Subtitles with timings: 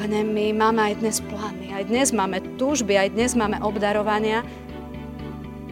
[0.00, 4.40] Pane, my máme aj dnes plány, aj dnes máme túžby, aj dnes máme obdarovania,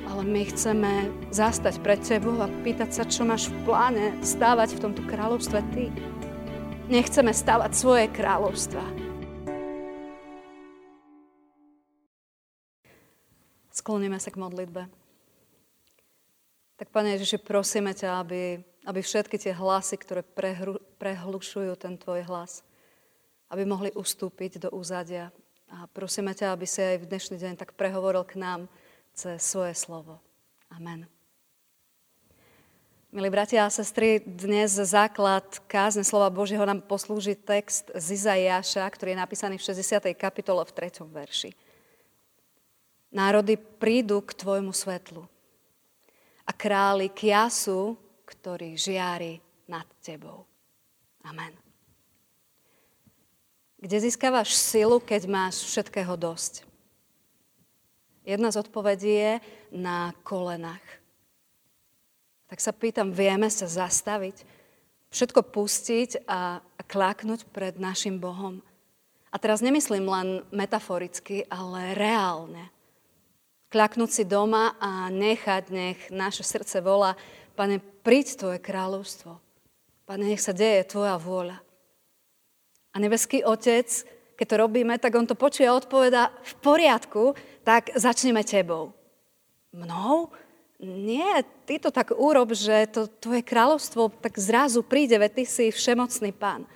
[0.05, 4.83] ale my chceme zastať pred Tebou a pýtať sa, čo máš v pláne stávať v
[4.85, 5.89] tomto kráľovstve Ty.
[6.93, 8.85] Nechceme stávať svoje kráľovstva.
[13.73, 14.93] Skloníme sa k modlitbe.
[16.77, 22.29] Tak, Pane Ježiši, prosíme ťa, aby, aby všetky tie hlasy, ktoré prehru, prehlušujú ten Tvoj
[22.29, 22.68] hlas,
[23.49, 25.33] aby mohli ustúpiť do úzadia.
[25.69, 28.61] A prosíme ťa, aby si aj v dnešný deň tak prehovoril k nám
[29.13, 30.21] cez svoje slovo.
[30.73, 31.09] Amen.
[33.09, 39.17] Milí bratia a sestry, dnes základ kázne slova Božieho nám poslúži text z Izaiáša, ktorý
[39.17, 40.13] je napísaný v 60.
[40.13, 41.09] kapitole v 3.
[41.09, 41.51] verši.
[43.09, 45.25] Národy prídu k tvojmu svetlu
[46.45, 47.97] a králi k jasu,
[48.29, 50.45] ktorý žiari nad tebou.
[51.25, 51.68] Amen.
[53.79, 56.67] Kde získavaš silu, keď máš všetkého dosť?
[58.27, 59.33] Jedna z odpovedí je
[59.71, 60.83] na kolenách.
[62.51, 64.43] Tak sa pýtam, vieme sa zastaviť,
[65.15, 66.59] všetko pustiť a,
[66.91, 68.59] kláknuť pred našim Bohom?
[69.31, 72.75] A teraz nemyslím len metaforicky, ale reálne.
[73.71, 77.15] Kľaknúť si doma a nechať, nech naše srdce volá,
[77.55, 79.39] Pane, príď Tvoje kráľovstvo.
[80.03, 81.68] Pane, nech sa deje Tvoja vôľa.
[82.99, 83.87] A nebeský Otec,
[84.35, 88.91] keď to robíme, tak on to počuje a odpoveda v poriadku, tak začneme tebou.
[89.71, 90.35] Mnou?
[90.83, 95.65] Nie, ty to tak urob, že to tvoje kráľovstvo tak zrazu príde, veď ty si
[95.71, 96.67] všemocný pán.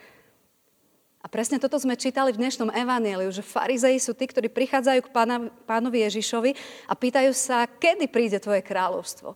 [1.18, 5.10] A presne toto sme čítali v dnešnom evaníliu, že farizei sú tí, ktorí prichádzajú k
[5.10, 6.54] pána, pánovi Ježišovi
[6.86, 9.34] a pýtajú sa, kedy príde tvoje kráľovstvo.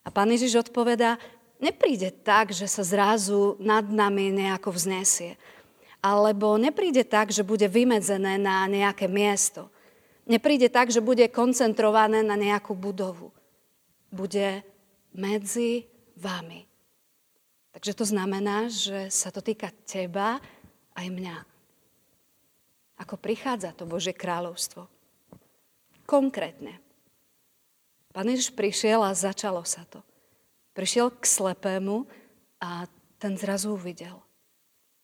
[0.00, 1.20] A pán Ježiš odpovedá,
[1.60, 5.36] nepríde tak, že sa zrazu nad nami nejako vznesie
[6.06, 9.66] alebo nepríde tak, že bude vymedzené na nejaké miesto.
[10.22, 13.34] Nepríde tak, že bude koncentrované na nejakú budovu.
[14.14, 14.62] Bude
[15.10, 16.62] medzi vami.
[17.74, 20.38] Takže to znamená, že sa to týka teba
[20.94, 21.36] aj mňa.
[23.02, 24.86] Ako prichádza to Božie kráľovstvo.
[26.06, 26.78] Konkrétne.
[28.14, 30.00] Pán Ježiš prišiel a začalo sa to.
[30.72, 32.08] Prišiel k slepému
[32.62, 32.88] a
[33.20, 34.25] ten zrazu uvidel.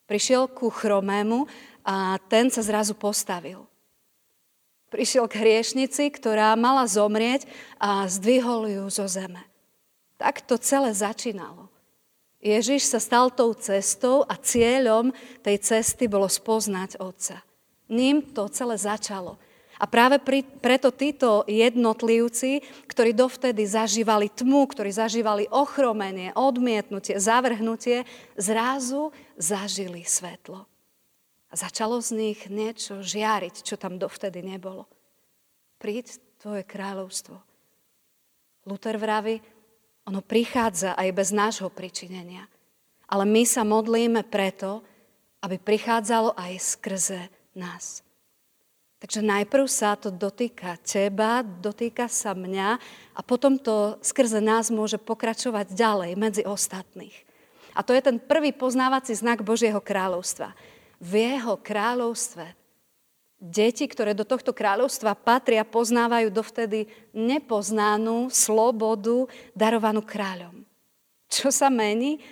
[0.07, 1.47] Prišiel ku chromému
[1.87, 3.67] a ten sa zrazu postavil.
[4.93, 7.49] Prišiel k hriešnici, ktorá mala zomrieť
[7.81, 9.41] a zdvihol ju zo zeme.
[10.21, 11.73] Tak to celé začínalo.
[12.43, 15.15] Ježiš sa stal tou cestou a cieľom
[15.47, 17.41] tej cesty bolo spoznať Otca.
[17.87, 19.39] Ním to celé začalo.
[19.83, 28.07] A práve pri, preto títo jednotlivci, ktorí dovtedy zažívali tmu, ktorí zažívali ochromenie, odmietnutie, zavrhnutie,
[28.39, 29.11] zrazu
[29.43, 30.65] zažili svetlo.
[31.51, 34.89] A začalo z nich niečo žiariť, čo tam dovtedy nebolo.
[35.77, 37.37] Príď tvoje kráľovstvo.
[38.65, 39.43] Luther vraví,
[40.07, 42.47] ono prichádza aj bez nášho pričinenia.
[43.11, 44.81] Ale my sa modlíme preto,
[45.43, 47.21] aby prichádzalo aj skrze
[47.59, 48.01] nás.
[49.03, 52.79] Takže najprv sa to dotýka teba, dotýka sa mňa
[53.19, 57.32] a potom to skrze nás môže pokračovať ďalej medzi ostatných.
[57.73, 60.53] A to je ten prvý poznávací znak Božieho kráľovstva.
[61.03, 62.63] V jeho kráľovstve
[63.43, 70.63] deti, ktoré do tohto kráľovstva patria, poznávajú dovtedy nepoznanú slobodu darovanú kráľom.
[71.27, 72.23] Čo sa mení?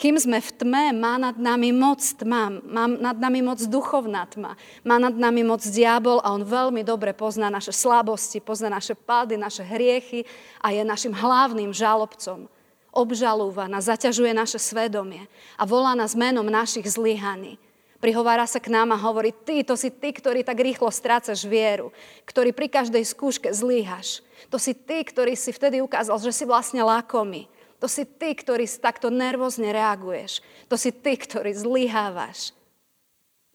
[0.00, 4.56] Kým sme v tme, má nad nami moc tma, má nad nami moc duchovná tma,
[4.80, 9.36] má nad nami moc diabol a on veľmi dobre pozná naše slabosti, pozná naše pády,
[9.36, 10.24] naše hriechy
[10.64, 12.48] a je našim hlavným žalobcom.
[12.90, 17.56] Obžalúva nás, zaťažuje naše svedomie a volá nás menom našich zlyhaní.
[18.00, 21.92] Prihovára sa k nám a hovorí, ty, to si ty, ktorý tak rýchlo strácaš vieru,
[22.24, 24.24] ktorý pri každej skúške zlyhaš.
[24.48, 27.44] To si ty, ktorý si vtedy ukázal, že si vlastne lákomý
[27.80, 30.44] to si ty, ktorý takto nervózne reaguješ.
[30.68, 32.52] To si ty, ktorý zlyhávaš.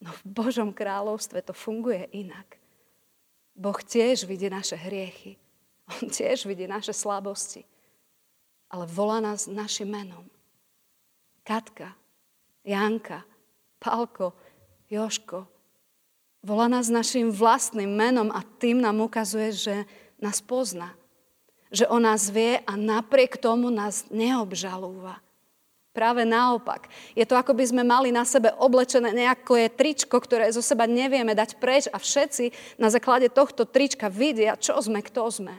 [0.02, 2.58] No v Božom kráľovstve to funguje inak.
[3.54, 5.38] Boh tiež vidí naše hriechy.
[5.86, 7.62] On tiež vidí naše slabosti.
[8.70, 10.26] Ale volá nás našim menom.
[11.46, 11.94] Katka,
[12.66, 13.22] Janka,
[13.78, 14.34] Palko,
[14.90, 15.46] Joško.
[16.42, 19.76] Volá nás našim vlastným menom a tým nám ukazuje, že
[20.22, 20.94] nás pozná
[21.76, 25.20] že o nás vie a napriek tomu nás neobžalúva.
[25.96, 26.92] Práve naopak.
[27.16, 31.32] Je to, ako by sme mali na sebe oblečené nejaké tričko, ktoré zo seba nevieme
[31.32, 35.56] dať preč a všetci na základe tohto trička vidia, čo sme, kto sme.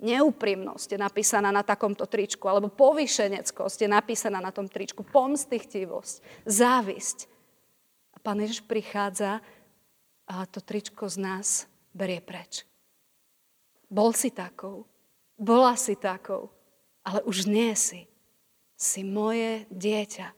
[0.00, 7.28] Neúprimnosť je napísaná na takomto tričku, alebo povýšeneckosť je napísaná na tom tričku, pomstichtivosť, závisť.
[8.12, 9.44] A Pán Ježiš prichádza
[10.24, 11.48] a to tričko z nás
[11.92, 12.64] berie preč.
[13.90, 14.88] Bol si takou,
[15.36, 16.48] bola si takou,
[17.04, 18.06] ale už nie si.
[18.80, 20.28] Si moje dieťa.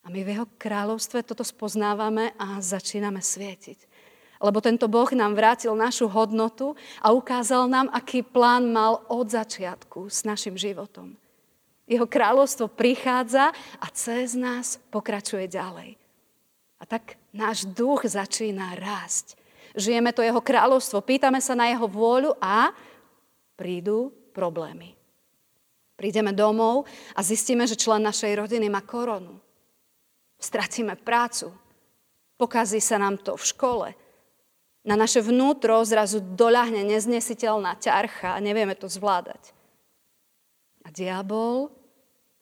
[0.00, 3.89] A my v jeho kráľovstve toto spoznávame a začíname svietiť.
[4.40, 6.72] Lebo tento Boh nám vrátil našu hodnotu
[7.04, 11.12] a ukázal nám, aký plán mal od začiatku s našim životom.
[11.84, 16.00] Jeho kráľovstvo prichádza a cez nás pokračuje ďalej.
[16.80, 19.36] A tak náš duch začína rásť.
[19.76, 22.72] Žijeme to jeho kráľovstvo, pýtame sa na jeho vôľu a
[23.60, 24.96] prídu problémy.
[26.00, 29.36] Prídeme domov a zistíme, že člen našej rodiny má koronu.
[30.40, 31.52] Stratíme prácu.
[32.40, 33.88] Pokazí sa nám to v škole.
[34.90, 39.54] Na naše vnútro zrazu doľahne neznesiteľná ťarcha a nevieme to zvládať.
[40.82, 41.70] A diabol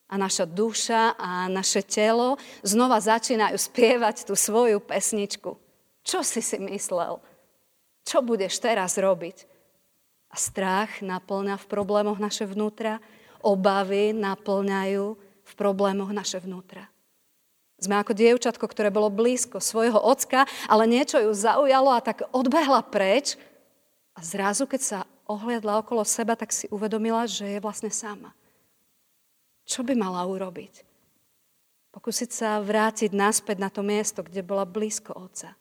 [0.08, 5.60] a naša duša a naše telo znova začínajú spievať tú svoju pesničku.
[6.00, 7.20] Čo si si myslel?
[8.08, 9.44] Čo budeš teraz robiť?
[10.32, 12.96] A strach naplňa v problémoch naše vnútra,
[13.44, 16.88] obavy naplňajú v problémoch naše vnútra.
[17.78, 22.82] Sme ako dievčatko, ktoré bolo blízko svojho ocka, ale niečo ju zaujalo a tak odbehla
[22.82, 23.38] preč.
[24.18, 24.98] A zrazu, keď sa
[25.30, 28.34] ohliadla okolo seba, tak si uvedomila, že je vlastne sama.
[29.62, 30.82] Čo by mala urobiť?
[31.94, 35.54] Pokúsiť sa vrátiť naspäť na to miesto, kde bola blízko otca.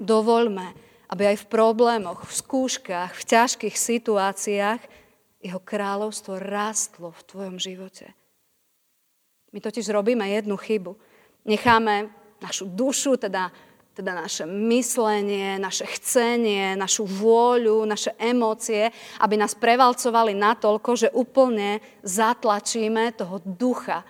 [0.00, 0.66] Dovoľme,
[1.08, 4.80] aby aj v problémoch, v skúškach, v ťažkých situáciách
[5.42, 8.17] jeho kráľovstvo rástlo v tvojom živote.
[9.52, 10.96] My totiž robíme jednu chybu.
[11.44, 12.12] Necháme
[12.42, 13.48] našu dušu, teda,
[13.96, 18.92] teda naše myslenie, naše chcenie, našu vôľu, naše emócie,
[19.24, 24.04] aby nás prevalcovali natoľko, že úplne zatlačíme toho ducha,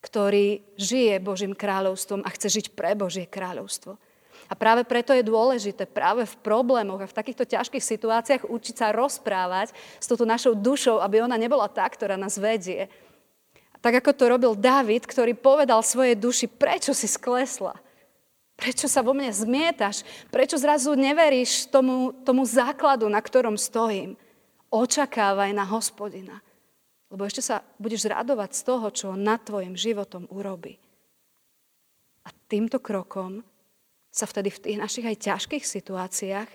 [0.00, 3.94] ktorý žije Božím kráľovstvom a chce žiť pre Božie kráľovstvo.
[4.50, 8.92] A práve preto je dôležité práve v problémoch a v takýchto ťažkých situáciách učiť sa
[8.92, 12.90] rozprávať s touto našou dušou, aby ona nebola tá, ktorá nás vedie,
[13.82, 17.74] tak ako to robil David, ktorý povedal svojej duši, prečo si sklesla?
[18.54, 20.06] Prečo sa vo mne zmietaš?
[20.30, 24.14] Prečo zrazu neveríš tomu, tomu základu, na ktorom stojím?
[24.70, 26.38] Očakávaj na hospodina.
[27.10, 30.78] Lebo ešte sa budeš radovať z toho, čo on nad tvojim životom urobí.
[32.22, 33.42] A týmto krokom
[34.14, 36.48] sa vtedy v tých našich aj ťažkých situáciách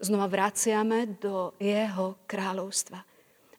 [0.00, 3.04] znova vraciame do jeho kráľovstva.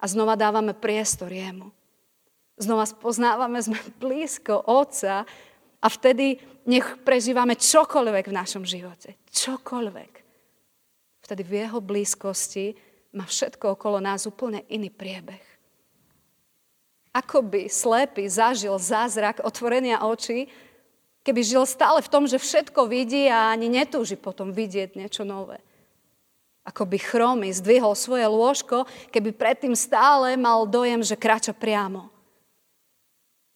[0.01, 1.69] A znova dávame priestor jemu.
[2.61, 5.25] Znova spoznávame, sme blízko Otca
[5.81, 6.37] a vtedy
[6.69, 9.17] nech prežívame čokoľvek v našom živote.
[9.33, 10.13] Čokoľvek.
[11.25, 12.77] Vtedy v jeho blízkosti
[13.17, 15.41] má všetko okolo nás úplne iný priebeh.
[17.17, 20.45] Ako by slepý zažil zázrak otvorenia očí,
[21.25, 25.57] keby žil stále v tom, že všetko vidí a ani netúži potom vidieť niečo nové.
[26.61, 32.10] Ako by chromy zdvihol svoje lôžko, keby predtým stále mal dojem, že kráča priamo.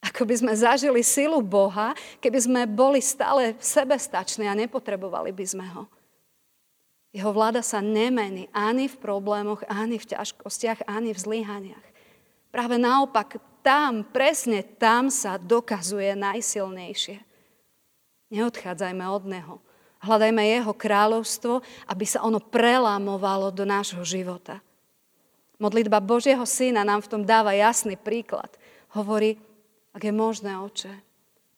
[0.05, 5.65] Ako by sme zažili silu Boha, keby sme boli stále sebestační a nepotrebovali by sme
[5.73, 5.89] ho.
[7.15, 11.87] Jeho vláda sa nemení ani v problémoch, ani v ťažkostiach, ani v zlyhaniach.
[12.51, 17.17] Práve naopak, tam, presne tam sa dokazuje najsilnejšie.
[18.29, 19.55] Neodchádzajme od Neho.
[20.05, 24.61] Hľadajme Jeho kráľovstvo, aby sa ono prelámovalo do nášho života.
[25.55, 28.51] Modlitba Božieho Syna nám v tom dáva jasný príklad.
[28.91, 29.39] Hovorí,
[29.95, 30.91] ak je možné, oče,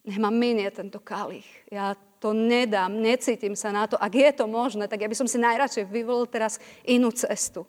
[0.06, 1.50] nech ma minie tento kalich.
[1.74, 3.98] Ja to nedám, necítim sa na to.
[3.98, 7.66] Ak je to možné, tak ja by som si najradšej vyvolil teraz inú cestu.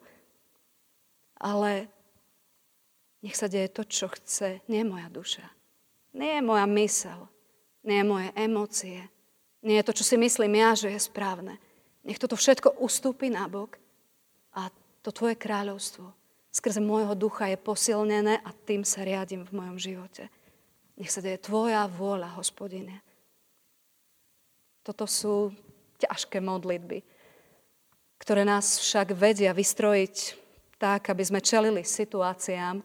[1.41, 1.89] Ale
[3.25, 5.49] nech sa deje to, čo chce, nie moja duša.
[6.13, 7.33] Nie je moja mysel,
[7.81, 9.01] nie je moje emócie,
[9.65, 11.57] nie je to, čo si myslím ja, že je správne.
[12.05, 13.81] Nech toto všetko ustúpi na bok
[14.53, 14.69] a
[15.01, 16.19] to tvoje kráľovstvo
[16.59, 20.27] skrze môjho ducha je posilnené a tým sa riadím v mojom živote.
[20.99, 22.99] Nech sa deje Tvoja vôľa, hospodine.
[24.83, 25.55] Toto sú
[26.03, 27.07] ťažké modlitby,
[28.19, 30.35] ktoré nás však vedia vystrojiť
[30.75, 32.83] tak, aby sme čelili situáciám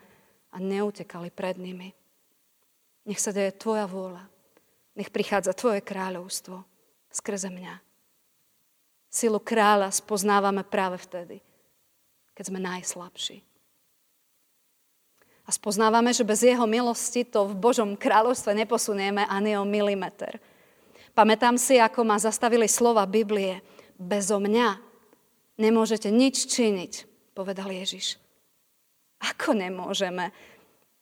[0.54, 1.90] a neutekali pred nimi.
[3.10, 4.30] Nech sa deje Tvoja vôľa.
[4.94, 6.62] Nech prichádza Tvoje kráľovstvo
[7.10, 7.82] skrze mňa.
[9.10, 11.42] Silu kráľa spoznávame práve vtedy,
[12.34, 13.53] keď sme najslabší.
[15.44, 20.40] A spoznávame, že bez jeho milosti to v Božom kráľovstve neposunieme ani o milimeter.
[21.12, 23.60] Pamätám si, ako ma zastavili slova Biblie.
[24.00, 24.80] Bezo mňa
[25.60, 26.94] nemôžete nič činiť,
[27.36, 28.18] povedal Ježiš.
[29.22, 30.32] Ako nemôžeme?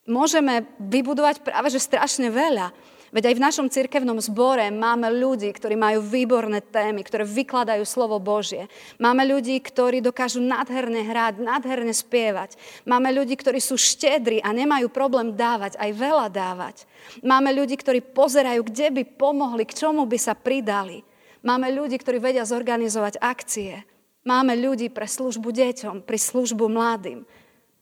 [0.09, 2.73] Môžeme vybudovať práve že strašne veľa.
[3.11, 8.23] Veď aj v našom cirkevnom zbore máme ľudí, ktorí majú výborné témy, ktoré vykladajú slovo
[8.23, 8.71] Božie.
[9.03, 12.55] Máme ľudí, ktorí dokážu nádherne hrať, nádherne spievať.
[12.87, 16.87] Máme ľudí, ktorí sú štedri a nemajú problém dávať, aj veľa dávať.
[17.19, 21.03] Máme ľudí, ktorí pozerajú, kde by pomohli, k čomu by sa pridali.
[21.43, 23.83] Máme ľudí, ktorí vedia zorganizovať akcie.
[24.23, 27.27] Máme ľudí pre službu deťom, pri službu mladým.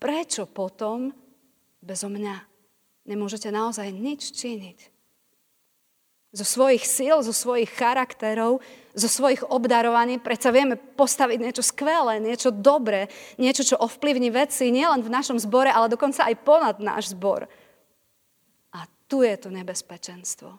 [0.02, 1.14] Prečo potom
[1.86, 2.36] bezo mňa
[3.06, 4.99] nemôžete naozaj nič činiť?
[6.30, 8.62] Zo svojich síl, zo svojich charakterov,
[8.94, 13.10] zo svojich obdarovaní predsa vieme postaviť niečo skvelé, niečo dobré,
[13.42, 17.50] niečo, čo ovplyvní veci nielen v našom zbore, ale dokonca aj ponad náš zbor.
[18.78, 20.54] A tu je to nebezpečenstvo.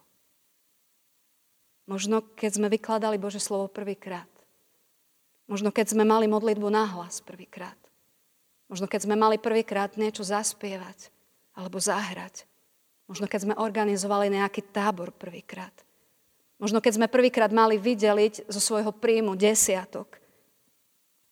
[1.86, 4.26] Možno keď sme vykladali Bože slovo prvýkrát.
[5.46, 7.78] Možno keď sme mali modlitbu nahlas prvýkrát.
[8.66, 11.14] Možno keď sme mali prvýkrát niečo zaspievať
[11.54, 12.49] alebo zahrať.
[13.10, 15.74] Možno keď sme organizovali nejaký tábor prvýkrát.
[16.62, 20.22] Možno keď sme prvýkrát mali vydeliť zo svojho príjmu desiatok.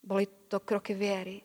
[0.02, 1.38] Boli to kroky viery.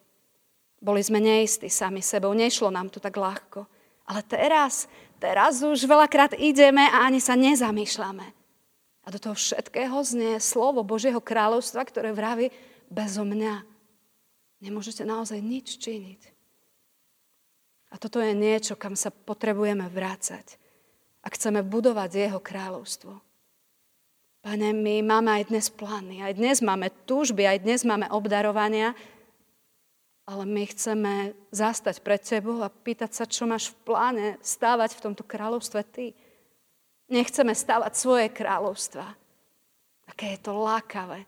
[0.81, 3.69] Boli sme neistí sami sebou, nešlo nám to tak ľahko.
[4.09, 4.89] Ale teraz,
[5.21, 8.27] teraz už veľakrát ideme a ani sa nezamýšľame.
[9.05, 12.49] A do toho všetkého znie slovo Božieho kráľovstva, ktoré vraví,
[12.89, 13.61] bezo mňa
[14.65, 16.32] nemôžete naozaj nič činiť.
[17.93, 20.57] A toto je niečo, kam sa potrebujeme vrácať.
[21.21, 23.21] Ak chceme budovať jeho kráľovstvo.
[24.43, 28.91] Pane, my máme aj dnes plány, aj dnes máme túžby, aj dnes máme obdarovania,
[30.27, 35.03] ale my chceme zastať pred Tebou a pýtať sa, čo máš v pláne stávať v
[35.07, 36.11] tomto kráľovstve Ty.
[37.07, 39.15] Nechceme stávať svoje kráľovstva.
[40.11, 41.23] Aké je to lákavé.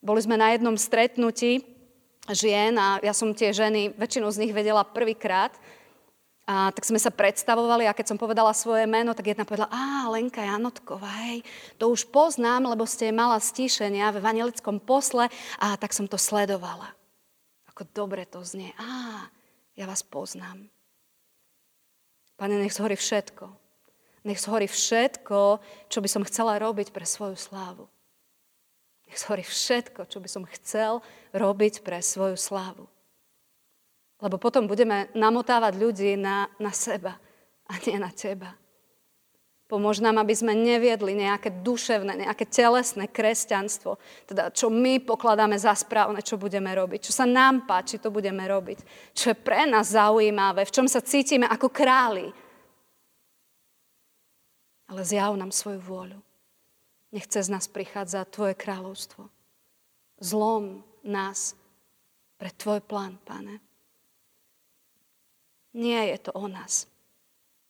[0.00, 1.64] Boli sme na jednom stretnutí
[2.32, 5.52] žien a ja som tie ženy, väčšinu z nich vedela prvýkrát.
[6.44, 10.12] A tak sme sa predstavovali a keď som povedala svoje meno, tak jedna povedala, á,
[10.12, 11.40] Lenka Janotková, hej,
[11.80, 16.92] to už poznám, lebo ste mala stíšenia v evangelickom posle a tak som to sledovala.
[17.72, 18.76] Ako dobre to znie.
[18.76, 19.32] Á,
[19.72, 20.68] ja vás poznám.
[22.36, 23.48] Pane, nech zhorí všetko.
[24.28, 27.88] Nech zhorí všetko, čo by som chcela robiť pre svoju slávu.
[29.08, 31.00] Nech zhorí všetko, čo by som chcel
[31.32, 32.84] robiť pre svoju slávu.
[34.24, 37.20] Lebo potom budeme namotávať ľudí na, na seba
[37.68, 38.56] a nie na teba.
[39.64, 43.96] Pomôž nám, aby sme neviedli nejaké duševné, nejaké telesné kresťanstvo,
[44.28, 48.44] teda čo my pokladáme za správne, čo budeme robiť, čo sa nám páči, to budeme
[48.44, 48.84] robiť,
[49.16, 52.28] čo je pre nás zaujímavé, v čom sa cítime ako králi.
[54.88, 56.20] Ale zjav nám svoju vôľu.
[57.12, 59.32] Nech cez nás prichádza Tvoje kráľovstvo.
[60.20, 61.56] Zlom nás
[62.36, 63.73] pre Tvoj plán, Pane.
[65.74, 66.86] Nie je to o nás.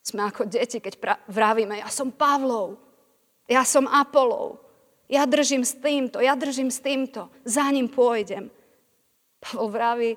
[0.05, 2.77] Sme ako deti, keď pra- vravíme, ja som Pavlov,
[3.49, 4.61] ja som Apolov,
[5.09, 8.53] ja držím s týmto, ja držím s týmto, za ním pôjdem.
[9.41, 10.11] Pavol vraví,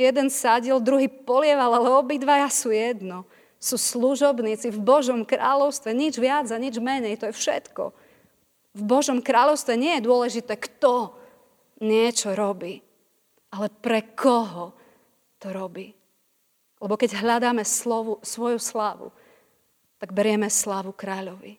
[0.00, 3.28] jeden sadil, druhý polieval, ale obidvaja sú jedno.
[3.58, 7.90] Sú služobníci v Božom kráľovstve, nič viac a nič menej, to je všetko.
[8.78, 11.18] V Božom kráľovstve nie je dôležité, kto
[11.82, 12.78] niečo robí,
[13.50, 14.70] ale pre koho
[15.42, 15.97] to robí.
[16.78, 19.10] Lebo keď hľadáme slovu, svoju slávu,
[19.98, 21.58] tak berieme slávu kráľovi.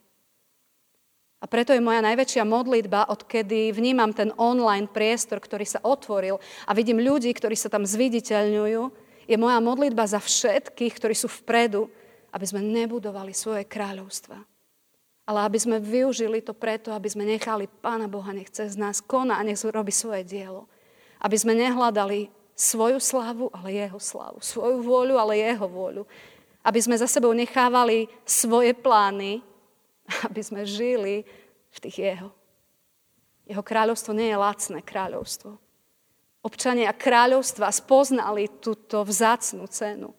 [1.39, 6.35] A preto je moja najväčšia modlitba, odkedy vnímam ten online priestor, ktorý sa otvoril
[6.67, 8.81] a vidím ľudí, ktorí sa tam zviditeľňujú,
[9.29, 11.87] je moja modlitba za všetkých, ktorí sú vpredu,
[12.35, 14.43] aby sme nebudovali svoje kráľovstva
[15.29, 19.37] ale aby sme využili to preto, aby sme nechali Pána Boha, nech cez nás koná
[19.37, 20.65] a nech robí svoje dielo.
[21.21, 24.43] Aby sme nehľadali svoju slavu, ale jeho slavu.
[24.43, 26.03] Svoju vôľu, ale jeho vôľu.
[26.59, 29.39] Aby sme za sebou nechávali svoje plány,
[30.27, 31.23] aby sme žili
[31.71, 32.29] v tých jeho.
[33.47, 35.55] Jeho kráľovstvo nie je lacné kráľovstvo.
[36.43, 40.11] Občania kráľovstva spoznali túto vzácnú cenu.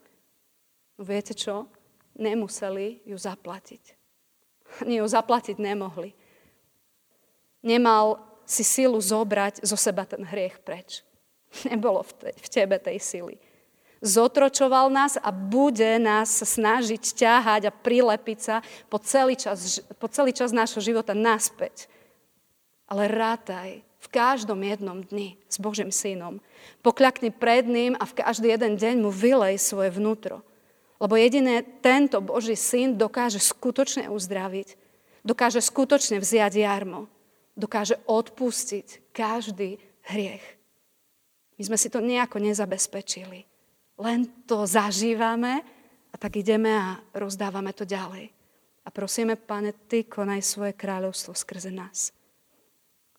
[0.97, 1.69] No viete čo?
[2.17, 3.97] Nemuseli ju zaplatiť.
[4.83, 6.13] Ani ju zaplatiť nemohli.
[7.63, 11.05] Nemal si silu zobrať zo seba ten hriech preč.
[11.69, 13.35] Nebolo v, te, v tebe tej sily.
[14.01, 20.33] Zotročoval nás a bude nás snažiť ťahať a prilepiť sa po celý čas, po celý
[20.33, 21.85] čas nášho života naspäť.
[22.89, 26.41] Ale rátaj v každom jednom dni s Božím synom.
[26.81, 30.41] Pokľakni pred ním a v každý jeden deň mu vylej svoje vnútro.
[30.97, 34.77] Lebo jediné tento Boží syn dokáže skutočne uzdraviť,
[35.21, 37.05] dokáže skutočne vziať jarmo,
[37.53, 39.77] dokáže odpustiť každý
[40.09, 40.60] hriech.
[41.57, 43.47] My sme si to nejako nezabezpečili.
[44.01, 45.61] Len to zažívame
[46.11, 48.33] a tak ideme a rozdávame to ďalej.
[48.81, 52.09] A prosíme, Pane, Ty konaj svoje kráľovstvo skrze nás.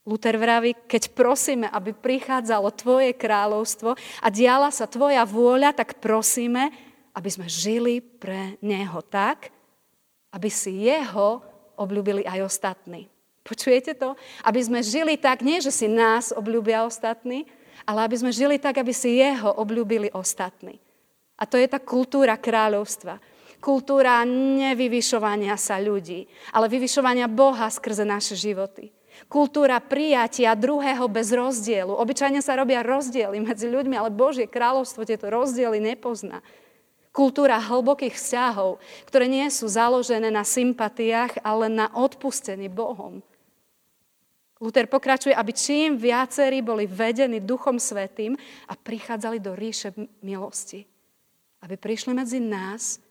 [0.02, 6.74] Luther vraví, keď prosíme, aby prichádzalo Tvoje kráľovstvo a diala sa Tvoja vôľa, tak prosíme,
[7.14, 9.54] aby sme žili pre Neho tak,
[10.34, 11.46] aby si Jeho
[11.78, 13.06] obľúbili aj ostatní.
[13.46, 14.18] Počujete to?
[14.42, 17.46] Aby sme žili tak, nie že si nás obľúbia ostatní,
[17.86, 20.78] ale aby sme žili tak, aby si Jeho obľúbili ostatní.
[21.38, 23.18] A to je tá kultúra kráľovstva.
[23.62, 28.90] Kultúra nevyvyšovania sa ľudí, ale vyvyšovania Boha skrze naše životy.
[29.30, 31.92] Kultúra prijatia druhého bez rozdielu.
[31.94, 36.42] Obyčajne sa robia rozdiely medzi ľuďmi, ale Božie kráľovstvo tieto rozdiely nepozná.
[37.12, 43.20] Kultúra hlbokých vzťahov, ktoré nie sú založené na sympatiách, ale na odpustení Bohom.
[44.62, 48.38] Luther pokračuje, aby čím viacerí boli vedení Duchom Svetým
[48.70, 49.90] a prichádzali do ríše
[50.22, 50.86] milosti.
[51.66, 53.02] Aby prišli medzi nás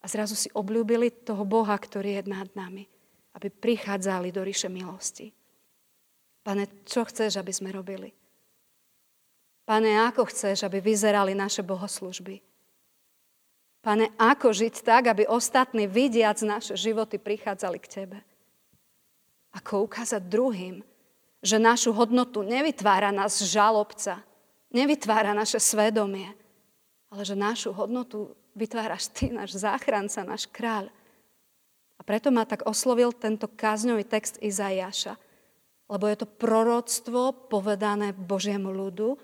[0.00, 2.88] a zrazu si obľúbili toho Boha, ktorý je nad nami.
[3.36, 5.36] Aby prichádzali do ríše milosti.
[6.40, 8.16] Pane, čo chceš, aby sme robili?
[9.68, 12.40] Pane, ako chceš, aby vyzerali naše bohoslužby?
[13.84, 18.18] Pane, ako žiť tak, aby ostatní vidiac naše životy prichádzali k Tebe?
[19.56, 20.84] Ako ukázať druhým,
[21.40, 24.20] že našu hodnotu nevytvára nás žalobca,
[24.68, 26.36] nevytvára naše svedomie,
[27.08, 30.92] ale že našu hodnotu vytváraš Ty, náš záchranca, náš kráľ.
[31.96, 35.16] A preto ma tak oslovil tento kázňový text Izajaša.
[35.86, 39.14] Lebo je to proroctvo povedané Božiemu ľudu,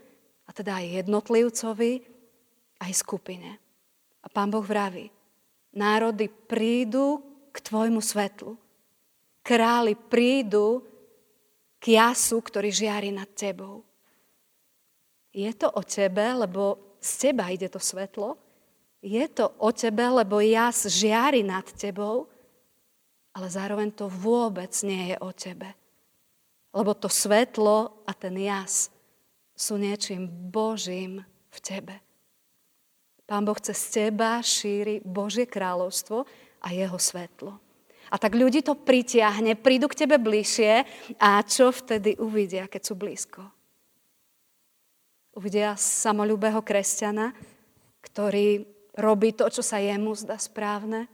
[0.47, 1.93] a teda aj jednotlivcovi,
[2.83, 3.59] aj skupine.
[4.23, 5.11] A pán Boh vraví,
[5.75, 8.55] národy prídu k tvojmu svetlu.
[9.43, 10.87] Králi prídu
[11.83, 13.83] k jasu, ktorý žiari nad tebou.
[15.35, 18.39] Je to o tebe, lebo z teba ide to svetlo,
[19.03, 22.31] je to o tebe, lebo jas žiari nad tebou,
[23.35, 25.75] ale zároveň to vôbec nie je o tebe.
[26.71, 28.95] Lebo to svetlo a ten jas
[29.59, 31.95] sú niečím Božím v tebe.
[33.27, 36.23] Pán Boh cez teba šíri Božie kráľovstvo
[36.63, 37.59] a jeho svetlo.
[38.13, 40.85] A tak ľudí to pritiahne, prídu k tebe bližšie
[41.17, 43.41] a čo vtedy uvidia, keď sú blízko?
[45.33, 47.33] Uvidia samolúbeho kresťana,
[48.05, 48.69] ktorý
[49.01, 51.09] robí to, čo sa jemu zdá správne.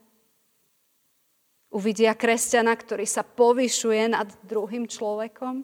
[1.70, 5.62] Uvidia kresťana, ktorý sa povyšuje nad druhým človekom.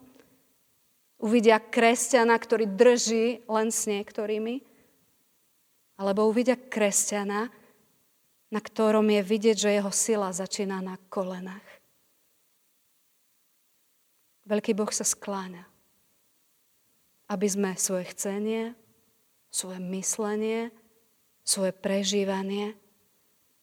[1.18, 4.62] Uvidia kresťana, ktorý drží len s niektorými.
[5.98, 7.50] Alebo uvidia kresťana,
[8.54, 11.66] na ktorom je vidieť, že jeho sila začína na kolenách.
[14.46, 15.66] Veľký Boh sa skláňa,
[17.34, 18.78] aby sme svoje chcenie,
[19.50, 20.70] svoje myslenie,
[21.42, 22.78] svoje prežívanie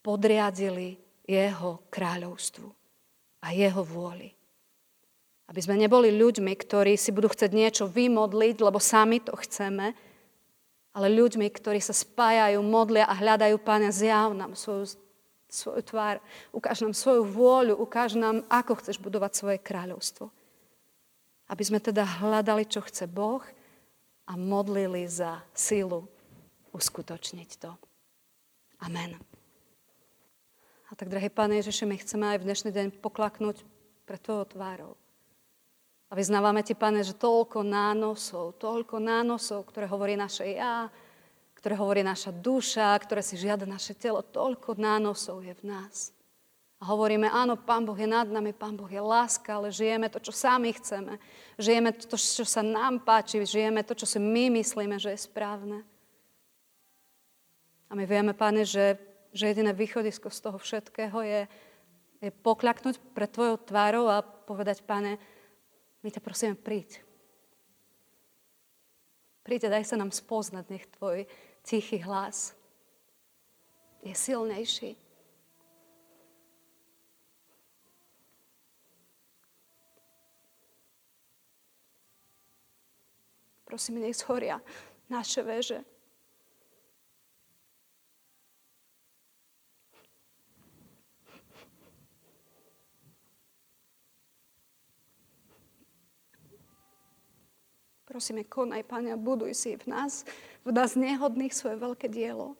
[0.03, 2.67] podriadili jeho kráľovstvu
[3.47, 4.35] a jeho vôli.
[5.47, 9.95] Aby sme neboli ľuďmi, ktorí si budú chcieť niečo vymodliť, lebo sami to chceme,
[10.91, 14.99] ale ľuďmi, ktorí sa spájajú, modlia a hľadajú Pána, zjav nám svoju,
[15.47, 16.19] svoju tvár,
[16.51, 20.27] ukáž nám svoju vôľu, ukáž nám, ako chceš budovať svoje kráľovstvo.
[21.47, 23.43] Aby sme teda hľadali, čo chce Boh
[24.27, 26.07] a modlili za sílu
[26.75, 27.71] uskutočniť to.
[28.83, 29.15] Amen.
[30.91, 33.63] A tak, drahý Pane Ježiši, my chceme aj v dnešný deň poklaknúť
[34.03, 35.00] pre Tvojou tvárou.
[36.11, 40.91] A vyznávame Ti, Pane, že toľko nánosov, toľko nánosov, ktoré hovorí naše ja,
[41.55, 46.11] ktoré hovorí naša duša, ktoré si žiada naše telo, toľko nánosov je v nás.
[46.81, 50.17] A hovoríme, áno, Pán Boh je nad nami, Pán Boh je láska, ale žijeme to,
[50.17, 51.21] čo sami chceme.
[51.61, 55.85] Žijeme to, čo sa nám páči, žijeme to, čo si my myslíme, že je správne.
[57.87, 58.97] A my vieme, Pane, že,
[59.29, 61.41] že jediné východisko z toho všetkého je,
[62.25, 65.21] je pokľaknúť pred Tvojou tvárou a povedať, Pane,
[66.01, 67.01] my ťa prosíme, príď.
[69.41, 71.25] Príď a daj sa nám spoznať, nech Tvoj
[71.65, 72.57] tichý hlas
[74.01, 74.97] je silnejší.
[83.65, 84.59] Prosím, nech zhoria
[85.07, 85.90] naše veže.
[98.21, 100.29] Prosíme, konaj, Pane, buduj si v nás,
[100.61, 102.53] v nás nehodných svoje veľké dielo.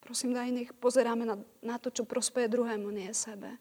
[0.00, 3.60] Prosím, daj, nech pozeráme na, na to, čo prospeje druhému, nie sebe.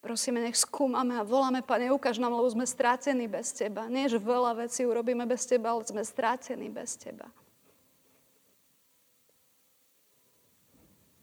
[0.00, 3.84] Prosíme, nech skúmame a voláme, Pane, ukáž nám, lebo sme strátení bez Teba.
[3.92, 7.28] Nie, že veľa vecí urobíme bez Teba, ale sme strátení bez Teba.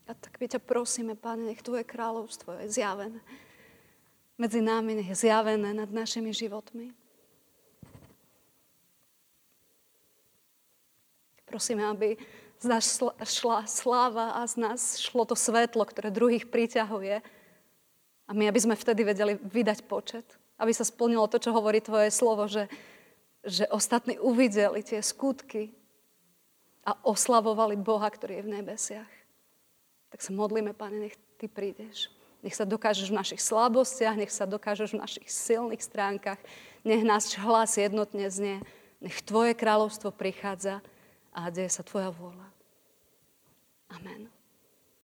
[0.06, 3.26] A Tak my ťa prosíme, Pane, nech Tvoje kráľovstvo je zjavené
[4.40, 6.96] medzi nech je zjavené nad našimi životmi.
[11.44, 12.16] Prosíme, aby
[12.60, 12.86] z nás
[13.26, 17.20] šla sláva a z nás šlo to svetlo, ktoré druhých priťahuje.
[18.30, 20.24] A my, aby sme vtedy vedeli vydať počet.
[20.56, 22.70] Aby sa splnilo to, čo hovorí Tvoje slovo, že,
[23.42, 25.74] že ostatní uvideli tie skutky
[26.86, 29.12] a oslavovali Boha, ktorý je v nebesiach.
[30.14, 32.19] Tak sa modlíme, Pane, nech Ty prídeš.
[32.40, 36.40] Nech sa dokážeš v našich slabostiach, nech sa dokážeš v našich silných stránkach,
[36.88, 38.64] nech náš hlas jednotne znie,
[39.04, 40.80] nech Tvoje kráľovstvo prichádza
[41.36, 42.48] a deje sa Tvoja vôľa.
[43.92, 44.39] Amen.